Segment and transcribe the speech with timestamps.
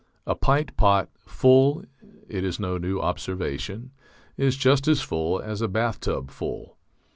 [0.25, 1.83] A pint pot, full
[2.27, 3.91] (it is no new observation),
[4.35, 6.79] is just as full as a bathtub full.